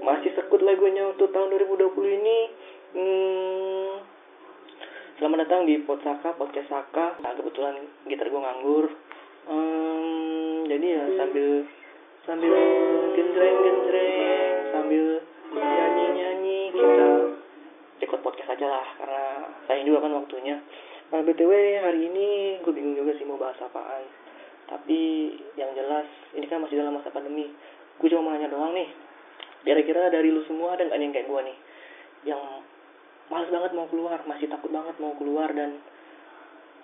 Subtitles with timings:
[0.00, 2.38] Masih sekut lagunya untuk tahun 2020 ini.
[5.50, 7.18] Datang di Podsaka, Podcast Saka.
[7.26, 7.74] Nah, kebetulan
[8.06, 8.86] gitar gue nganggur.
[9.50, 11.66] Hmm, jadi ya sambil
[12.22, 12.54] sambil
[13.18, 15.18] genjreng-genjreng, sambil
[15.50, 17.06] nyanyi-nyanyi kita
[17.98, 19.22] cekot podcast aja lah karena
[19.66, 20.62] sayang juga kan waktunya.
[21.10, 22.28] Nah, BTW hari ini
[22.62, 24.06] gue bingung juga sih mau bahas apaan.
[24.70, 26.06] Tapi yang jelas
[26.38, 27.50] ini kan masih dalam masa pandemi.
[27.98, 28.86] Gue cuma mau nanya doang nih.
[29.66, 31.58] Kira-kira dari lu semua ada nggak yang kayak gue nih?
[32.30, 32.42] Yang
[33.30, 35.78] males banget mau keluar, masih takut banget mau keluar dan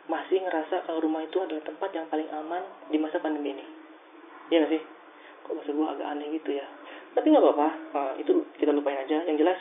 [0.06, 3.66] masih ngerasa kalau rumah itu adalah tempat yang paling aman di masa pandemi ini.
[4.54, 4.82] Iya gak sih?
[5.42, 6.66] Kok maksud gue agak aneh gitu ya.
[7.18, 9.26] Tapi nggak apa-apa, uh, itu kita lupain aja.
[9.26, 9.58] Yang jelas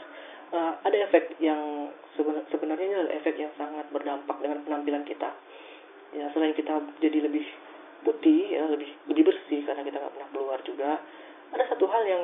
[0.53, 5.33] uh, ada efek yang seben- sebenarnya adalah efek yang sangat berdampak dengan penampilan kita.
[6.13, 7.45] Ya selain kita jadi lebih
[8.05, 11.01] putih, ya lebih lebih bersih karena kita nggak pernah keluar juga.
[11.49, 12.23] Ada satu hal yang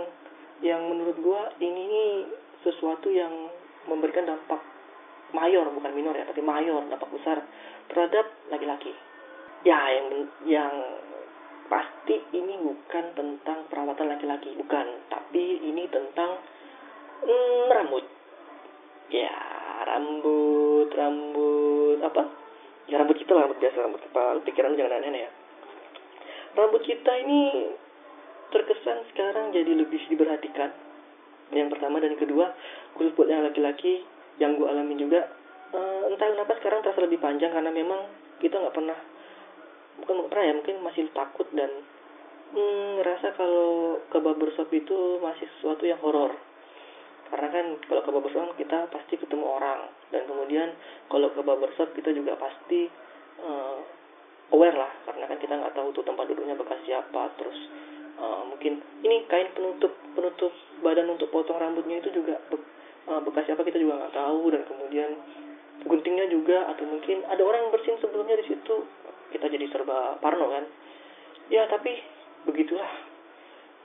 [0.61, 2.29] yang menurut gue ini
[2.61, 3.49] sesuatu yang
[3.89, 4.61] memberikan dampak
[5.31, 7.41] mayor bukan minor ya tapi mayor dampak besar
[7.87, 8.91] terhadap laki-laki.
[9.61, 10.07] Ya yang
[10.45, 10.73] yang
[11.71, 15.07] pasti ini bukan tentang perawatan laki-laki bukan.
[15.07, 16.41] Tapi ini tentang
[17.23, 18.05] hmm, rambut.
[19.11, 19.33] Ya
[19.87, 22.23] rambut rambut apa?
[22.89, 25.31] Ya rambut kita lah, rambut biasa rambut kepala pikiran jangan aneh-aneh ya.
[26.51, 27.71] Rambut kita ini
[28.51, 30.90] terkesan sekarang jadi lebih diperhatikan
[31.51, 32.55] yang pertama dan yang kedua
[32.95, 34.03] khusus buat yang laki-laki
[34.39, 35.27] yang gue alami juga
[35.75, 38.07] eh, entah kenapa sekarang terasa lebih panjang karena memang
[38.39, 38.97] kita nggak pernah
[40.01, 41.69] bukan nggak pernah ya mungkin masih takut dan
[42.55, 46.35] hmm, ngerasa kalau ke barbershop itu masih sesuatu yang horor.
[47.31, 50.75] Karena kan kalau ke barbershop kita pasti ketemu orang dan kemudian
[51.07, 52.91] kalau ke barbershop kita juga pasti
[53.39, 53.79] eh,
[54.51, 54.91] aware lah.
[55.07, 57.59] Karena kan kita nggak tahu tuh tempat duduknya bekas siapa terus
[58.21, 60.53] eh, mungkin ini kain penutup penutup
[60.85, 62.61] badan untuk potong rambutnya itu juga be-
[63.09, 64.53] eh, bekas siapa kita juga nggak tahu.
[64.53, 65.09] Dan kemudian
[65.89, 68.75] guntingnya juga atau mungkin ada orang yang bersin sebelumnya di situ.
[69.33, 70.65] Kita jadi serba parno kan?
[71.49, 71.97] Ya tapi
[72.45, 72.89] begitulah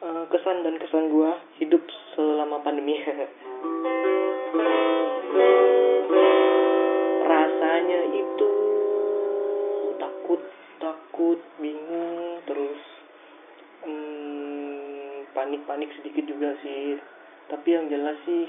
[0.04, 1.80] eh, kesan dan kesan gua hidup
[2.14, 3.00] selama pandemi
[15.76, 16.96] panik-panik sedikit juga sih.
[17.52, 18.48] Tapi yang jelas sih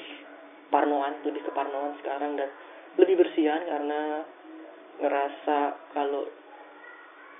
[0.72, 2.48] parnoan lebih ke parnoan sekarang dan
[2.96, 4.24] lebih bersihan karena
[5.04, 5.58] ngerasa
[5.92, 6.24] kalau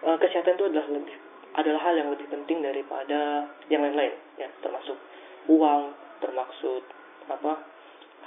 [0.04, 1.16] eh, kesehatan itu adalah lebih
[1.56, 5.00] adalah hal yang lebih penting daripada yang lain-lain ya termasuk
[5.48, 6.84] uang termasuk
[7.32, 7.64] apa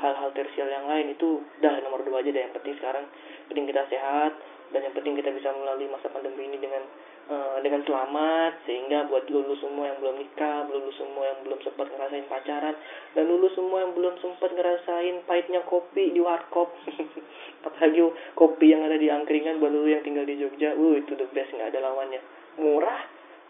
[0.01, 1.13] hal-hal tersial yang lain.
[1.13, 2.41] Itu udah nomor dua aja deh.
[2.41, 3.05] Yang penting sekarang
[3.53, 4.33] penting kita sehat
[4.73, 6.89] dan yang penting kita bisa melalui masa pandemi ini dengan
[7.29, 11.87] eh, dengan selamat sehingga buat lulu semua yang belum nikah lulu semua yang belum sempat
[11.93, 12.75] ngerasain pacaran
[13.13, 16.73] dan lulu semua yang belum sempat ngerasain pahitnya kopi di warkop.
[17.67, 18.01] Apalagi
[18.39, 21.53] kopi yang ada di angkringan buat lulu yang tinggal di Jogja uh itu the best
[21.53, 22.21] nggak ada lawannya.
[22.57, 23.01] Murah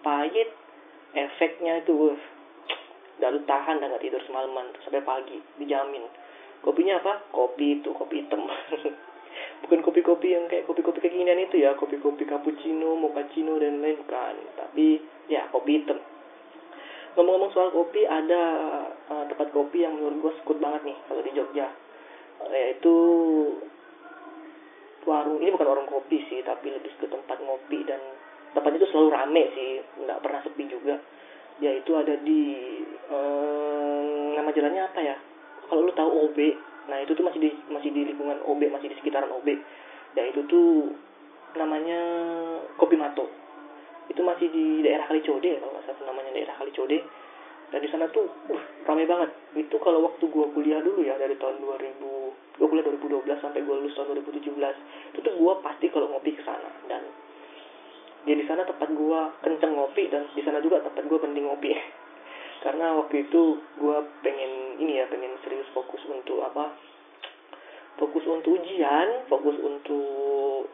[0.00, 0.50] pahit
[1.14, 2.18] efeknya itu uh,
[3.20, 6.02] dan lu tahan dan nggak tidur semalaman sampai pagi dijamin.
[6.64, 7.28] Kopinya apa?
[7.32, 8.44] Kopi itu kopi hitam
[9.60, 14.34] bukan kopi-kopi yang kayak kopi-kopi kekinian itu ya kopi-kopi cappuccino mochaccino dan lain bukan.
[14.56, 14.86] Tapi
[15.28, 15.98] ya kopi hitam.
[17.18, 18.42] Ngomong-ngomong soal kopi ada
[19.10, 21.68] uh, tempat kopi yang menurut gue sekut banget nih kalau di Jogja.
[22.50, 22.94] Yaitu
[25.04, 27.98] warung ini bukan warung kopi sih tapi lebih ke tempat ngopi dan
[28.52, 29.70] tempatnya itu selalu rame sih
[30.06, 30.96] nggak pernah sepi juga.
[31.60, 32.42] Yaitu ada di
[33.10, 35.16] eh, nama jalannya apa ya?
[35.68, 36.38] Kalau lu tahu OB
[36.90, 39.48] nah itu tuh masih di masih di lingkungan OB masih di sekitaran OB
[40.18, 40.90] ya itu tuh
[41.54, 42.00] namanya
[42.78, 43.26] Kopi Mato.
[44.10, 46.98] Itu masih di daerah Kalicode kalau nggak salah namanya daerah Kalicode
[47.70, 49.30] dan di sana tuh uh, ramai banget.
[49.54, 53.78] Itu kalau waktu gua kuliah dulu ya dari tahun 2000 gua kuliah 2012 sampai gua
[53.78, 54.50] lulus tahun 2017
[55.14, 56.70] itu tuh gua pasti kalau ngopi ke sana.
[56.90, 57.02] Dan
[58.26, 61.70] dia di sana tempat gua kenceng ngopi dan di sana juga tempat gua penting ngopi.
[62.66, 66.72] Karena waktu itu gua pengen ini ya pengen serius fokus untuk apa?
[68.00, 70.72] Fokus untuk ujian fokus untuk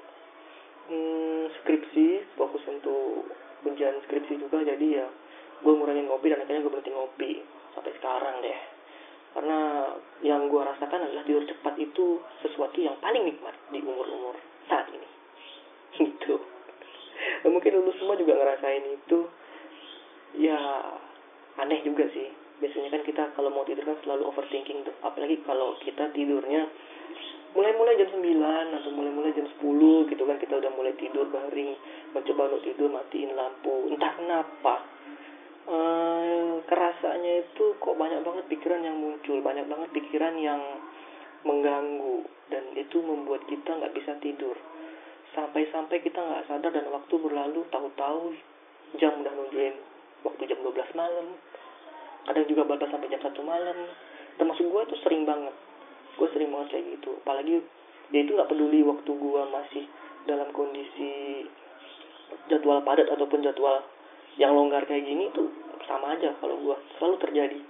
[0.87, 3.26] hmm, skripsi fokus untuk
[3.67, 4.62] ujian skripsi juga.
[4.62, 5.06] Jadi ya
[5.58, 7.32] gue ngurangin ngopi dan akhirnya gue berhenti ngopi
[7.75, 8.61] sampai sekarang deh.
[9.37, 9.58] Karena
[10.23, 14.38] yang gue rasakan adalah tidur cepat itu sesuatu yang paling nikmat di umur-umur
[14.70, 15.09] saat ini.
[15.99, 16.35] Gitu.
[17.43, 19.19] Mungkin lu semua juga ngerasain itu.
[20.37, 20.61] Ya
[21.56, 22.29] aneh juga sih
[23.37, 26.65] kalau mau tidur kan selalu overthinking apalagi kalau kita tidurnya
[27.56, 28.21] mulai-mulai jam 9
[28.77, 31.73] atau mulai-mulai jam 10 gitu kan kita udah mulai tidur baring
[32.12, 33.93] mencoba untuk tidur matiin lampu.
[33.93, 34.75] Entah kenapa
[35.65, 40.61] ehm, kerasanya itu kok banyak banget pikiran yang muncul banyak banget pikiran yang
[41.49, 42.29] mengganggu.
[42.53, 44.55] Dan itu membuat kita nggak bisa tidur.
[45.33, 48.37] Sampai-sampai kita nggak sadar dan waktu berlalu tahu-tahu
[49.00, 49.75] jam udah nunjukin
[50.25, 51.27] waktu jam 12 malam
[52.26, 53.88] kadang juga batas sampai jam satu malam.
[54.37, 55.55] Termasuk gue tuh sering banget.
[56.19, 57.11] Gue sering banget kayak gitu.
[57.23, 57.62] Apalagi
[58.11, 59.84] dia itu nggak peduli waktu gue masih
[60.26, 61.46] dalam kondisi
[62.50, 63.87] jadwal padat ataupun jadwal
[64.37, 65.49] yang longgar kayak gini tuh
[65.87, 67.61] sama aja kalau gue selalu terjadi.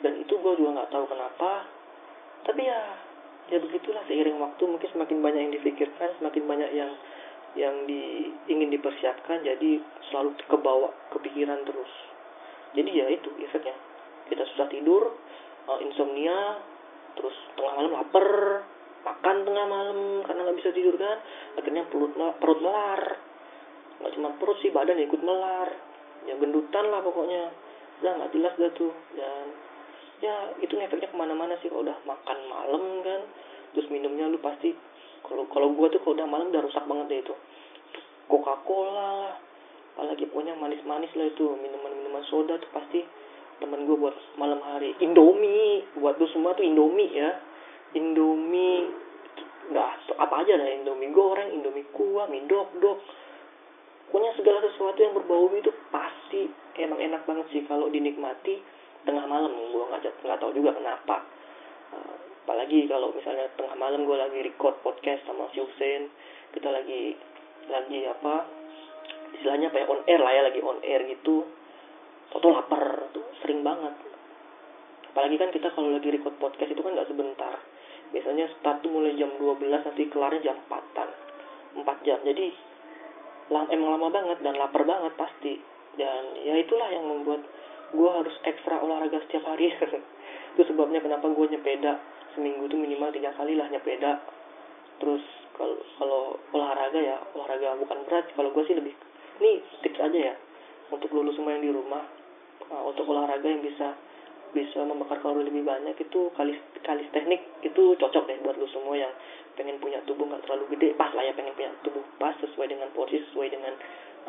[0.00, 1.66] Dan itu gue juga nggak tahu kenapa.
[2.46, 2.80] Tapi ya
[3.50, 4.62] ya begitulah seiring waktu.
[4.62, 6.92] Mungkin semakin banyak yang difikirkan semakin banyak yang
[7.54, 9.78] yang di, ingin dipersiapkan jadi
[10.10, 11.92] selalu kebawa kepikiran terus.
[12.74, 13.74] Jadi ya itu efeknya
[14.30, 15.02] kita susah tidur
[15.68, 16.60] uh, insomnia
[17.14, 18.28] terus tengah malam lapar
[19.04, 21.20] makan tengah malam karena nggak bisa tidur kan.
[21.60, 23.02] Akhirnya perut perut melar.
[24.00, 25.68] Nggak cuma perut sih badan ikut melar.
[26.24, 27.52] Ya gendutan lah pokoknya.
[28.00, 28.92] Udah nggak jelas dah tuh.
[29.12, 29.44] Dan
[30.24, 30.34] ya
[30.64, 33.20] itu efeknya ke mana-mana sih kalau udah makan malam kan
[33.76, 34.72] terus minumnya lu pasti
[35.26, 37.34] kalau kalau gua tuh kalau udah malam udah rusak banget deh itu.
[38.24, 39.36] Coca Cola
[39.94, 43.04] apalagi pokoknya manis-manis lah itu minuman-minuman soda tuh pasti
[43.62, 44.94] temen gue buat malam hari.
[45.02, 47.30] Indomie buat tuh semua tuh Indomie ya.
[47.94, 48.90] Indomie
[49.70, 51.10] nggak apa aja lah Indomie.
[51.14, 52.98] Goreng Indomie kuah mie dok dok
[54.14, 56.46] pokoknya segala sesuatu yang berbau itu pasti
[56.78, 58.62] emang enak banget sih kalau dinikmati
[59.06, 59.50] tengah malam.
[59.50, 61.26] Gue nggak nggak tahu juga kenapa.
[61.90, 62.14] Uh,
[62.44, 66.12] apalagi kalau misalnya tengah malam gue lagi record podcast sama si Hussein
[66.52, 67.16] kita lagi
[67.72, 68.44] lagi apa
[69.34, 71.48] istilahnya kayak on air lah ya lagi on air gitu
[72.32, 73.92] atau lapar tuh sering banget.
[75.14, 77.54] Apalagi kan kita kalau lagi record podcast itu kan nggak sebentar.
[78.10, 81.08] Biasanya start tuh mulai jam 12 nanti kelarnya jam 4an
[81.82, 82.18] 4 jam.
[82.22, 82.46] Jadi
[83.50, 85.58] lam, emang lama banget dan lapar banget pasti.
[85.94, 87.46] Dan ya itulah yang membuat
[87.94, 89.70] gue harus ekstra olahraga setiap hari.
[90.54, 91.98] Itu sebabnya kenapa gue nyepeda.
[92.34, 94.18] Seminggu tuh minimal tiga kali lah nyepeda.
[94.98, 95.22] Terus
[95.54, 98.26] kalau kalau olahraga ya olahraga bukan berat.
[98.34, 98.94] Kalau gue sih lebih
[99.42, 100.34] ini tips aja ya
[100.90, 102.04] untuk lulus semua yang di rumah
[102.68, 103.96] uh, untuk olahraga yang bisa
[104.54, 108.94] bisa membakar kalori lebih banyak itu kalis kalis teknik itu cocok deh buat lu semua
[108.94, 109.10] yang
[109.58, 110.94] pengen punya tubuh nggak terlalu gede.
[110.94, 113.74] Pas lah ya pengen punya tubuh pas sesuai dengan porsi sesuai dengan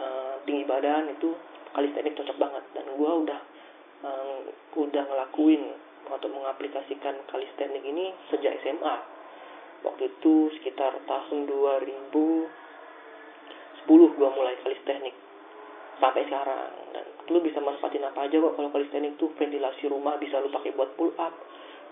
[0.02, 1.30] uh, tinggi badan itu
[1.78, 2.64] kalis teknik cocok banget.
[2.74, 3.40] Dan gue udah
[4.02, 4.50] um,
[4.82, 5.62] udah ngelakuin
[6.10, 8.96] atau mengaplikasikan kalis teknik ini sejak SMA
[9.86, 12.50] waktu itu sekitar tahun 2010
[13.90, 15.14] gue mulai kalis teknik
[16.00, 16.72] sampai sekarang.
[16.92, 18.54] Dan lu bisa manfaatin apa aja kok.
[18.56, 21.34] Kalau calisthenics tuh ventilasi rumah bisa lu pakai buat pull up.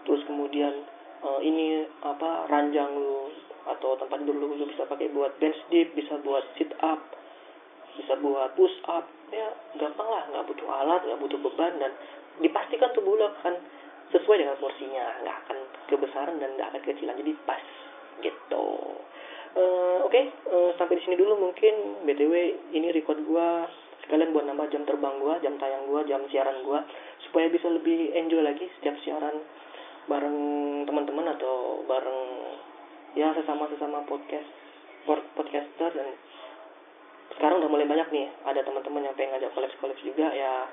[0.03, 0.83] Terus kemudian
[1.23, 3.31] uh, ini apa ranjang lu
[3.63, 6.99] atau tempat tidur lu, bisa pakai buat bench dip bisa buat sit up
[7.95, 9.05] bisa buat push up.
[9.31, 10.23] Ya gampang lah.
[10.33, 11.73] Nggak butuh alat nggak butuh beban.
[11.79, 11.91] Dan
[12.41, 13.55] dipastikan tubuh lu akan
[14.11, 15.05] sesuai dengan porsinya.
[15.23, 15.57] Nggak akan
[15.87, 17.63] kebesaran dan nggak akan kecilan jadi pas.
[18.19, 18.67] Gitu.
[19.53, 20.09] Uh, oke.
[20.09, 22.03] Okay, uh, sampai di sini dulu mungkin.
[22.03, 22.33] Btw
[22.73, 23.69] ini record gua
[24.05, 26.83] sekalian buat nambah jam terbang gua jam tayang gua jam siaran gua
[27.29, 29.41] supaya bisa lebih enjoy lagi setiap siaran
[30.07, 30.39] bareng
[30.83, 32.21] teman-teman atau bareng
[33.15, 34.49] ya sesama sesama podcast
[35.35, 36.07] podcaster dan
[37.35, 40.69] sekarang udah mulai banyak nih ada teman-teman yang pengen ngajak kolaps kolaps juga ya.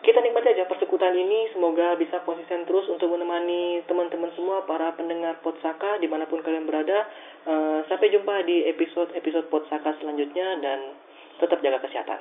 [0.00, 5.44] Kita nikmati aja persekutuan ini semoga bisa konsisten terus untuk menemani teman-teman semua para pendengar
[5.44, 7.04] Podsaka di mana pun kalian berada.
[7.44, 10.96] Uh, sampai jumpa di episode episode Podsaka selanjutnya dan
[11.40, 12.20] tetap jaga kesehatan